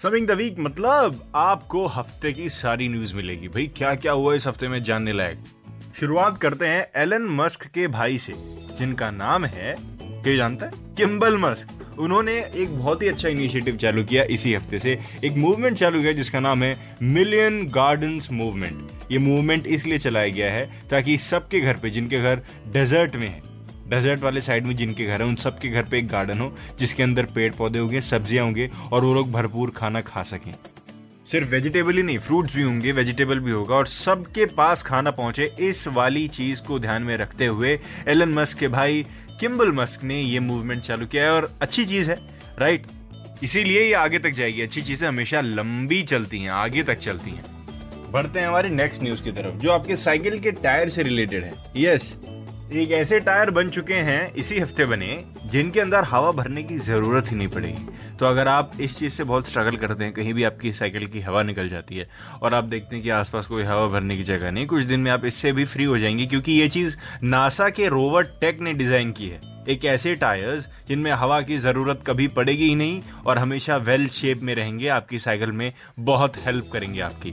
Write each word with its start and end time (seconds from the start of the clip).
Summing 0.00 0.26
the 0.26 0.30
week 0.30 0.58
मतलब 0.58 1.32
आपको 1.36 1.86
हफ़्ते 1.86 2.32
की 2.32 2.48
सारी 2.48 2.86
न्यूज़ 2.88 3.14
मिलेगी। 3.14 3.48
भाई 3.48 3.66
क्या 3.76 3.94
क्या 3.94 4.12
हुआ 4.12 4.34
इस 4.34 4.46
हफ़्ते 4.46 4.68
में 4.68 4.82
जानने 4.82 5.12
लायक? 5.12 5.38
शुरुआत 6.00 6.38
करते 6.38 6.66
हैं 6.66 6.86
एलन 6.96 7.26
मस्क 7.32 7.66
के 7.66 7.86
भाई 7.88 8.18
से, 8.18 8.32
जिनका 8.78 9.10
नाम 9.10 9.44
है, 9.44 9.74
क्या 10.02 10.36
जानता 10.36 10.66
है? 10.66 10.72
किम्बल 10.96 11.36
मस्क 11.38 11.98
उन्होंने 11.98 12.38
एक 12.54 12.78
बहुत 12.78 13.02
ही 13.02 13.08
अच्छा 13.08 13.28
इनिशिएटिव 13.28 13.76
चालू 13.76 14.04
किया 14.04 14.22
इसी 14.30 14.54
हफ़्ते 14.54 14.78
से। 14.78 14.98
एक 15.24 15.36
मूवमेंट 15.36 15.76
चालू 15.78 16.00
किया 16.00 16.12
जिसका 16.12 16.40
नाम 16.40 16.62
है 16.62 16.96
मिलियन 17.02 17.64
गार्डन्स 17.68 18.30
मूवमेंट 18.32 19.12
ये 19.12 19.18
मूवमेंट 19.18 19.66
इसलिए 19.66 19.98
चलाया 19.98 20.28
गया 20.30 20.52
है 20.52 20.88
ताकि 20.90 21.18
सबके 21.18 21.60
घर 21.60 21.76
पे, 21.76 21.90
जिनके 21.90 22.22
घर 22.22 22.42
डेजर्ट 22.68 23.16
में 23.16 23.28
है 23.28 23.49
डेजर्ट 23.90 24.20
वाले 24.20 24.40
साइड 24.40 24.66
में 24.66 24.74
जिनके 24.76 25.04
घर 25.04 25.22
है, 25.22 25.28
उन 25.28 25.34
सबके 25.36 25.68
घर 25.68 25.82
पे 25.82 25.98
एक 25.98 26.08
गार्डन 26.08 26.38
हो, 26.38 26.52
जिसके 26.78 27.02
अंदर 27.02 27.24
पेड़ 27.24 27.52
पौधे 27.54 27.78
होंगे, 27.78 28.00
सब्ज़ियाँ 28.00 28.44
होंगे, 28.44 28.70
और 28.92 29.04
वो 29.04 29.14
लोग 29.14 29.32
भरपूर 29.32 29.70
खाना 29.70 30.00
खा 30.00 30.22
सकें। 30.22 30.52
सिर्फ़ 31.26 31.50
वेजिटेबल 31.50 31.96
ही 31.96 32.02
नहीं 32.02 32.18
फ्रूट्स 32.18 32.54
भी 32.56 32.62
होंगे 32.62 32.92
वेजिटेबल 32.92 33.38
भी 33.38 33.50
होगा, 33.50 33.74
और 33.74 33.86
सबके 33.86 34.46
पास 34.52 34.82
खाना 34.82 35.10
पहुँचे 35.10 35.50
इस 35.60 35.86
वाली 35.88 36.26
चीज़ 36.28 36.62
को 36.62 36.78
ध्यान 36.78 37.02
में 37.02 37.16
रखते 37.16 37.46
हुए 37.46 37.78
एलन 38.08 38.32
मस्क 38.34 38.58
के 38.58 38.68
भाई 38.68 39.04
किम्बल 39.40 39.72
मस्क 39.72 40.04
ने 40.04 40.20
ये 40.20 40.40
मूवमेंट 40.40 40.82
चालू 40.82 41.06
किया 41.06 41.24
है, 41.24 41.30
और 41.30 41.52
अच्छी 41.62 41.84
चीज़ 41.84 42.10
है 42.10 42.18
राइट 42.58 42.86
इसीलिए 43.42 43.82
ये 43.82 43.92
आगे 43.94 44.18
तक 44.18 44.30
जाएगी, 44.30 44.62
अच्छी 44.62 44.82
चीज़ें 44.82 45.06
हमेशा 45.08 45.40
लंबी 45.40 46.02
चलती 46.02 46.38
हैं, 46.38 46.50
आगे 46.50 46.82
तक 46.82 46.98
चलती 46.98 47.30
हैं। 47.30 47.44
बढ़ते 48.12 48.40
हैं 48.40 48.48
हमारे 48.48 48.68
नेक्स्ट 48.70 49.02
न्यूज़ 49.02 49.22
की 49.22 49.32
तरफ़, 49.32 49.54
जो 49.54 49.70
आपके 49.72 49.96
साइकिल 49.96 50.38
के 50.38 50.50
टायर 50.52 50.88
से 50.88 51.02
रिलेटेड 51.02 51.44
है। 51.44 51.52
यस 51.76 52.16
एक 52.72 52.90
ऐसे 52.92 53.18
टायर 53.20 53.50
बन 53.50 53.68
चुके 53.70 53.94
हैं 53.94 54.32
इसी 54.34 54.58
हफ़्ते 54.58 54.84
बने, 54.84 55.24
जिनके 55.46 55.80
अंदर 55.80 56.04
हवा 56.04 56.30
भरने 56.32 56.62
की 56.62 56.76
ज़रूरत 56.78 57.30
ही 57.30 57.36
नहीं 57.36 57.48
पड़ेगी 57.48 58.16
तो 58.18 58.26
अगर 58.26 58.48
आप 58.48 58.72
इस 58.80 58.98
चीज़ 58.98 59.12
से 59.12 59.24
बहुत 59.24 59.48
स्ट्रगल 59.48 59.76
करते 59.76 60.04
हैं, 60.04 60.12
कहीं 60.12 60.34
भी 60.34 60.44
आपकी 60.44 60.72
साइकिल 60.72 61.06
की 61.06 61.20
हवा 61.20 61.42
निकल 61.42 61.68
जाती 61.68 61.96
है, 61.96 62.08
और 62.42 62.54
आप 62.54 62.64
देखते 62.64 62.96
हैं 62.96 63.02
कि 63.02 63.10
आसपास 63.10 63.46
कोई 63.46 63.64
हवा 63.64 63.86
भरने 63.86 64.16
की 64.16 64.22
जगह 64.22 64.50
नहीं, 64.50 64.66
कुछ 64.66 64.84
दिन 64.84 65.00
में 65.00 65.10
आप 65.10 65.24
इससे 65.24 65.52
भी 65.52 65.64
फ्री 65.64 65.84
हो 65.84 65.98
जाएँगे, 65.98 66.26
क्योंकि 66.26 66.52
ये 66.52 66.68
चीज़ 66.68 66.96
नासा 67.22 67.68
के 67.68 67.88
रोवर 67.88 68.22
टेक 68.40 68.60
ने 68.60 68.74
डिज़ाइन 68.74 69.12
की 69.12 69.28
है। 69.28 69.40
एक 69.68 69.84
ऐसे 69.84 70.14
टायर्स 70.14 70.68
जिनमें 70.88 71.10
हवा 71.12 71.40
की 71.40 71.58
ज़रूरत 71.58 72.04
कभी 72.06 72.28
पड़ेगी 72.28 72.68
ही 72.68 72.74
नहीं, 72.74 73.00
और 73.26 73.38
हमेशा 73.38 73.76
वेल 73.78 74.08
शेप 74.10 74.42
में 74.42 74.54
रहेंगे, 74.54 74.88
आपकी 74.88 75.18
साइकिल 75.18 75.52
में 75.52 75.72
बहुत 76.00 76.36
हेल्प 76.46 76.70
करेंगे 76.72 77.00
आपकी। 77.00 77.32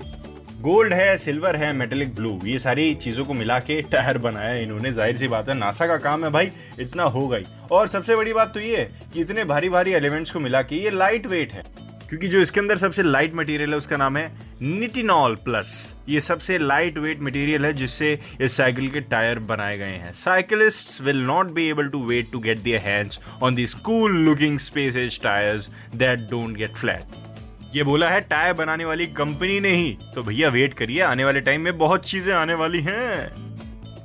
गोल्ड 0.58 0.94
है 0.94 1.18
सिल्वर 1.18 1.56
है 1.56 1.72
मेटेलिक 1.74 2.14
ब्लू 2.16 2.40
ये 2.46 2.60
सारी 2.60 2.94
चीज़ों 2.96 3.26
को 3.26 3.34
मिला 3.34 3.58
के 3.60 3.82
टायर 3.82 4.18
बनाया 4.18 4.54
इन्होंने। 4.56 4.92
ज़ाहिर 4.94 5.16
सी 5.16 5.28
बात 5.28 5.50
है, 5.50 5.56
नासा 5.56 5.88
का 5.88 5.98
काम 5.98 6.24
है 6.26 6.32
भाई, 6.32 6.52
इतना 6.80 7.04
हो 7.06 7.28
गई। 7.28 7.46
और 7.72 7.88
सबसे 7.88 8.16
बड़ी 8.16 8.34
बात 8.34 8.54
तो 8.54 8.60
ये 8.60 8.78
है 8.78 9.12
कि 9.14 9.22
इतने 9.22 9.44
भारी 9.46 9.70
भारी 9.70 9.94
एलिमेंट्स 9.94 10.32
को 10.32 10.40
मिला 10.40 10.62
के 10.62 10.76
ये 10.76 10.92
लाइट 10.92 11.28
वेट 11.28 11.54
है। 11.54 11.64
क्योंकि 12.10 12.28
जो 12.28 12.42
इसके 12.42 12.60
अंदर 12.60 12.78
सबसे 12.78 13.04
लाइट 13.04 13.36
मटेरियल 13.36 13.70
है, 13.70 13.78
उसका 13.78 13.98
नाम 13.98 14.18
है 14.18 14.32
निटिनॉल 14.62 15.36
प्लस। 15.46 15.72
ये 16.10 16.20
सबसे 16.22 16.58
लाइट 16.58 16.98
वेट 16.98 17.22
मटेरियल 17.22 17.66
है, 17.66 17.74
जिससे 17.74 18.18
इस 18.42 18.58
साइकिल 18.58 18.90
के 18.90 19.02
टायर 19.04 19.40
बनाए 19.46 19.78
गए 19.78 19.96
हैं। 19.96 20.14
Cyclist 20.16 21.02
will 21.02 21.22
not 21.24 21.52
be 21.52 21.68
able 21.70 21.88
to 21.88 22.04
wait 22.06 22.32
to 22.32 22.40
get 22.40 22.58
their 22.60 22.82
hands 22.82 23.20
on 23.44 23.56
the 23.56 23.68
cool 23.68 24.18
looking 24.20 24.60
space 24.60 25.20
tyres 25.24 25.70
that 25.96 26.30
don't 26.30 26.58
get 26.58 26.76
flat 26.76 27.27
ये 27.76 27.84
बोला 27.84 28.10
है, 28.10 28.22
टायर 28.22 28.54
बनाने 28.54 28.86
वाली 28.86 29.06
कंपनी 29.08 29.60
ने 29.60 29.70
ही। 29.70 29.98
तो 30.16 30.24
भैया 30.24 30.50
वेट 30.50 30.74
करिए, 30.74 31.02
आने 31.02 31.26
वाले 31.26 31.42
टाइम 31.42 31.62
में 31.62 31.78
बहुत 31.78 32.06
चीज़ें 32.06 32.34
आने 32.34 32.54
वाली 32.54 32.82
हैं। 32.82 33.32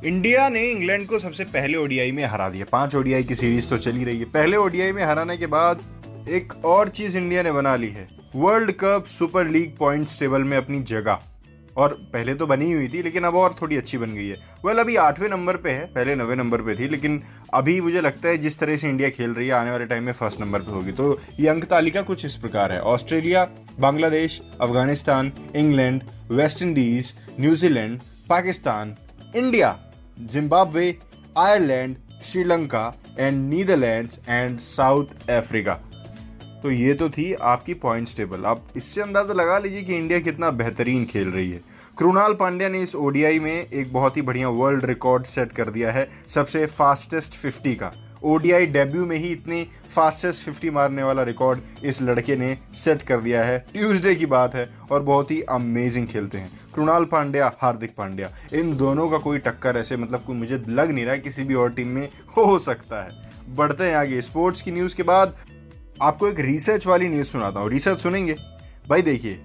इंडिया 0.04 0.48
ने 0.48 0.62
इंग्लैंड 0.70 1.06
को 1.06 1.18
सबसे 1.18 1.44
पहले 1.44 1.78
ओडीआई 1.78 2.12
में 2.12 2.24
हरा 2.24 2.48
दिया। 2.48 2.64
पाँच 2.72 2.94
ओडीआई 2.94 3.22
की 3.22 3.34
सीरीज़ 3.34 3.68
तो 3.68 3.78
चली 3.78 4.04
रही 4.04 4.18
है। 4.18 4.24
पहले 4.24 4.56
ओडीआई 4.56 4.92
में 4.92 5.04
हराने 5.04 5.36
के 5.36 5.46
बाद 5.46 5.80
एक 6.28 6.64
और 6.64 6.88
चीज़ 6.88 7.16
इंडिया 7.18 7.42
ने 7.42 7.52
बना 7.52 7.76
ली 7.76 7.88
है। 7.88 8.08
World 8.36 8.72
cup 8.72 9.04
super 9.06 9.46
league 9.46 9.76
points 9.76 10.20
table 10.20 10.42
में 10.42 10.56
अपनी 10.56 10.80
जगह। 10.80 11.18
और 11.76 11.92
पहले 12.12 12.34
तो 12.34 12.46
बनी 12.46 12.70
हुई 12.72 12.88
थी, 12.88 13.02
लेकिन 13.02 13.24
अब 13.24 13.34
और 13.34 13.54
थोड़ी 13.62 13.76
अच्छी 13.76 13.98
बन 13.98 14.14
गई 14.14 14.26
है। 14.28 14.36
वेल 14.66 14.78
अभी 14.78 14.96
आठवें 14.96 15.28
नंबर 15.28 15.56
पे 15.56 15.70
है, 15.70 15.84
पहले 15.86 16.14
नवे 16.14 16.34
नंबर 16.34 16.62
पे 16.62 16.74
थी, 16.74 16.88
लेकिन 16.88 17.22
अभी 17.54 17.80
मुझे 17.80 18.00
लगता 18.00 18.28
है 18.28 18.38
जिस 18.38 18.58
तरह 18.58 18.76
से 18.76 18.88
इंडिया 18.88 19.10
खेल 19.10 19.30
रही 19.30 19.48
है, 19.48 19.54
आने 19.54 19.70
वाले 19.70 19.86
टाइम 19.86 20.04
में 20.04 20.12
फ़र्स्ट 20.12 20.40
नंबर 20.40 20.60
पे 20.60 20.70
होगी। 20.70 20.92
तो 20.92 21.20
ये 21.40 21.48
अंक 21.48 21.64
तालिका 21.64 22.02
कुछ 22.02 22.24
इस 22.24 22.36
प्रकार 22.36 22.72
है। 22.72 22.80
Australia, 22.82 23.48
Bangladesh, 23.80 24.40
Afghanistan, 24.60 25.32
England, 25.56 26.02
West 26.30 26.62
Indies, 26.62 27.12
New Zealand, 27.40 28.00
Pakistan, 28.28 28.96
India, 29.36 29.78
Zimbabwe, 30.22 30.96
Ireland, 31.38 31.96
Sri Lanka 32.22 32.92
and 33.18 33.48
Netherlands 33.48 34.18
and 34.28 34.58
South 34.60 35.30
Africa 35.30 35.78
तो 36.62 36.70
ये 36.70 36.92
तो 36.94 37.08
थी 37.10 37.32
आपकी 37.32 37.74
पॉइंट्स 37.74 38.16
टेबल 38.16 38.44
आप 38.44 38.66
इससे 38.76 39.00
अंदाज़ा 39.02 39.34
लगा 39.34 39.58
लीजिए 39.58 39.82
कि 39.82 39.96
इंडिया 39.96 40.18
कितना 40.20 40.50
बेहतरीन 40.50 41.04
खेल 41.04 41.28
रही 41.28 41.50
है। 41.50 41.60
कृणाल 41.98 42.34
पांड्या 42.34 42.68
ने 42.68 42.82
इस 42.82 42.94
ओडीआई 42.94 43.38
में 43.38 43.52
एक 43.52 43.92
बहुत 43.92 44.16
ही 44.16 44.22
बढ़िया 44.22 44.48
वर्ल्ड 44.48 44.84
रिकॉर्ड 44.84 45.24
सेट 45.24 45.52
कर 45.52 45.70
दिया 45.70 45.92
है, 45.92 46.08
सबसे 46.28 46.64
फास्टेस्ट 46.66 47.34
50 47.36 47.74
का। 47.74 47.92
ओडीआई 48.24 48.66
डेब्यू 48.66 49.06
में 49.06 49.16
ही 49.16 49.28
इतनी 49.28 49.66
फास्टेस्ट 49.94 50.44
50 50.44 50.70
मारने 50.70 51.02
वाला 51.02 51.22
रिकॉर्ड 51.22 51.84
इस 51.84 52.00
लड़के 52.02 52.36
ने 52.36 52.56
सेट 52.74 53.02
कर 53.02 53.20
दिया 53.20 53.44
है। 53.44 53.58
ट्यूसडे 53.72 54.14
की 54.14 54.26
बात 54.26 54.54
है 54.54 54.68
और 54.90 55.02
बहुत 55.02 55.30
ही 55.30 55.40
अमेजिंग 55.50 56.06
खेलते 56.06 56.38
हैं। 56.38 56.50
कृणाल 56.74 57.04
पांड्या, 57.04 57.52
हार्दिक 57.60 57.94
पांड्या, 57.96 58.30
इन 58.54 58.76
दोनों 58.76 59.08
का 59.10 59.18
कोई 59.18 59.38
टक्कर 59.38 59.76
ऐसे 59.76 59.96
मतलब 59.96 60.24
कोई 60.26 60.36
मुझे 60.36 60.62
लग 60.68 60.90
नहीं 60.90 61.04
रहा 61.04 61.14
है 61.14 61.20
किसी 61.20 61.44
भी 61.44 61.54
और 61.54 61.72
टीम 61.72 61.88
में 61.88 62.08
हो 62.36 62.58
सकता 62.58 63.02
है। 63.02 63.30
बढ़ते 63.56 63.84
हैं 63.84 63.96
आगे। 63.96 64.20
स्पोर्ट्स 64.22 64.62
की 64.62 64.70
न्यूज़ 64.70 64.94
के 64.96 65.02
बाद 65.02 65.34
आपको 66.02 66.28
एक 66.28 66.40
रिसर्च 66.40 66.86
वाली 66.86 67.08
न्यूज़ 67.08 67.28
सुनाता 67.28 67.60
हूँ। 67.60 67.70
रिसर्च 67.70 68.00
सुनेंगे? 68.00 68.34
भाई 68.88 69.02
देखिए, 69.02 69.38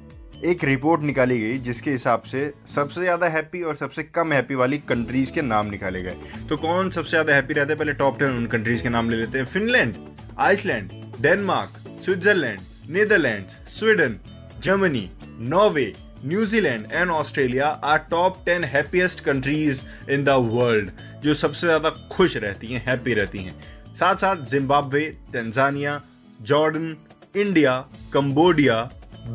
एक 0.45 0.63
रिपोर्ट 0.63 1.01
निकाली 1.01 1.39
गई 1.39 1.57
जिसके 1.59 1.91
हिसाब 1.91 2.21
से 2.21 2.41
सबसे 2.67 3.01
ज़्यादा 3.01 3.27
हैप्पी 3.29 3.61
और 3.61 3.75
सबसे 3.75 4.03
कम 4.05 4.33
हैप्पी 4.33 4.55
वाली 4.55 4.77
कंट्रीज़ 4.89 5.31
के 5.31 5.41
नाम 5.41 5.69
निकाले 5.69 6.01
गए। 6.03 6.15
तो 6.49 6.57
कौन 6.57 6.89
सबसे 6.89 7.09
ज़्यादा 7.09 7.35
हैप्पी 7.35 7.53
रहते 7.53 7.73
हैं? 7.73 7.77
पहले 7.79 7.93
टॉप 7.93 8.19
टेन 8.19 8.37
उन 8.37 8.45
कंट्रीज़ 8.47 8.83
के 8.83 8.89
नाम 8.89 9.09
ले 9.09 9.17
लेते 9.17 9.37
हैं। 9.37 9.45
Finland 9.45 9.95
Iceland 10.39 10.91
Denmark 11.21 11.79
Switzerland 12.01 12.59
Netherland 12.89 13.47
Sweden 13.69 14.19
Germany 14.63 15.09
Norway 15.39 15.93
New Zealand 16.25 16.91
and 16.91 17.11
Australia 17.11 17.67
are 17.67 17.97
top 18.11 18.43
ten 18.45 18.63
happiest 18.65 19.19
countries 19.25 19.83
in 20.11 20.23
the 20.23 20.41
world 20.51 20.91
जो 21.23 21.33
सबसे 21.35 21.67
ज़्यादा 21.67 21.89
खुश 22.11 22.37
रहती 22.37 22.67
हैं 22.67 22.85
हैप्पी 22.85 23.13
रहती 23.13 23.43
हैं। 23.43 23.55
साथ 23.95 24.15
साथ 24.15 24.43
Zimbabwe 24.45 25.05
Tanzania 25.33 26.01
Jordan, 26.39 26.95
India, 27.35 27.77
Cambodia, 28.13 28.81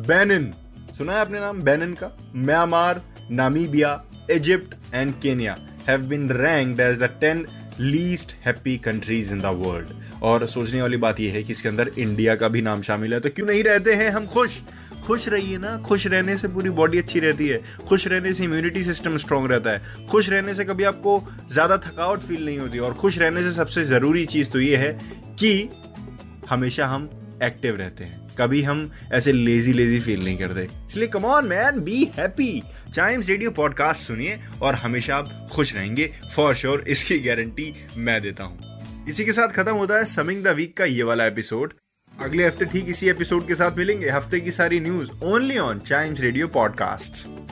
Benin. 0.07 0.51
सुना 0.97 1.13
है 1.13 1.19
आपने 1.19 1.39
नाम 1.39 1.61
बेनिन 1.61 1.93
का? 1.93 2.11
Myanmar, 2.35 3.01
Namibia, 3.31 4.03
Egypt 4.31 4.75
and 4.93 5.13
Kenya 5.21 5.55
have 5.89 6.01
been 6.01 6.29
ranked 6.31 6.79
as 6.79 6.97
the 6.99 7.09
10 7.23 7.45
least 7.79 8.35
happy 8.45 8.77
countries 8.77 9.33
in 9.33 9.41
the 9.41 9.51
world 9.57 9.87
और 10.23 10.45
सोचने 10.47 10.81
वाली 10.81 10.97
बात 10.97 11.19
यह 11.19 11.33
है 11.33 11.43
कि 11.43 11.51
इसके 11.51 11.69
अंदर 11.69 11.89
इंडिया 11.97 12.35
का 12.35 12.47
भी 12.47 12.61
नाम 12.61 12.81
शामिल 12.81 13.13
है 13.13 13.19
तो 13.19 13.29
क्यों 13.29 13.47
नहीं 13.47 13.63
रहते 13.63 13.93
हैं 13.93 14.09
हम 14.11 14.27
खुश? 14.27 14.59
खुश 15.05 15.27
रहिए 15.29 15.57
ना, 15.57 15.77
खुश 15.77 16.05
रहने 16.07 16.35
से 16.37 16.47
पूरी 16.47 16.69
बॉडी 16.69 16.97
अच्छी 16.97 17.19
रहती 17.19 17.47
है। 17.47 17.59
खुश 17.87 18.07
रहने 18.07 18.33
से 18.33 18.43
इम्यूनिटी 18.43 18.83
सिस्टम 18.83 19.17
स्ट्रांग 19.17 19.47
रहता 19.47 19.69
है। 19.69 20.07
खुश 20.07 20.29
रहने 20.29 20.53
से 20.53 20.65
कभी 20.65 20.83
आपको 20.83 21.21
ज़्यादा 21.51 21.77
थकावट 21.77 22.19
फील 22.19 22.45
नहीं 22.45 22.57
होती, 22.59 22.79
और 22.79 22.93
खुश 22.93 23.17
रहने 23.17 23.43
से 23.43 23.51
सबसे 23.51 23.83
ज़रूरी 23.83 24.25
चीज़ 24.25 24.51
तो 24.51 24.59
ये 24.59 24.77
है 24.77 24.91
कि 25.39 25.69
हमेशा 26.53 26.87
हम 26.87 27.09
एक्टिव 27.43 27.75
रहते 27.75 28.03
हैं। 28.03 28.21
कभी 28.37 28.61
हम 28.61 28.91
ऐसे 29.13 29.31
लेजी 29.31 29.73
लेजी 29.73 29.99
फील 29.99 30.23
नहीं 30.23 30.37
करते। 30.37 30.61
इसलिए 30.63 31.07
come 31.07 31.25
on 31.25 31.45
man 31.45 31.79
be 31.79 32.03
happy 32.17 32.63
Chimes 32.93 33.29
radio 33.29 33.51
podcast 33.51 34.07
सुनिए 34.07 34.39
और 34.61 34.75
हमेशा 34.75 35.15
आप 35.15 35.49
खुश 35.51 35.75
रहेंगे। 35.75 36.11
फॉर 36.35 36.55
श्योर 36.55 36.77
sure, 36.77 36.89
इसकी 36.89 37.19
गारंटी 37.19 37.73
मैं 37.97 38.21
देता 38.21 38.43
हूँ। 38.43 39.05
इसी 39.09 39.25
के 39.25 39.31
साथ 39.31 39.47
खत्म 39.47 39.71
होता 39.71 39.97
है 39.97 40.05
समिंग 40.05 40.43
द 40.43 40.47
वीक 40.47 40.77
का 40.77 40.85
ये 40.85 41.03
वाला 41.03 41.25
एपिसोड 41.25 41.73
अगले 42.19 42.47
हफ़्ते 42.47 42.65
ठीक 42.65 42.89
इसी 42.89 43.09
एपिसोड 43.09 43.47
के 43.47 43.55
साथ 43.55 43.77
मिलेंगे। 43.77 44.09
हफ़्ते 44.09 44.39
की 44.39 44.51
सारी 44.51 44.79
news 44.79 45.09
only 45.23 45.57
on 45.57 45.79
Chimes 45.79 46.19
radio 46.19 46.47
podcast 46.47 47.42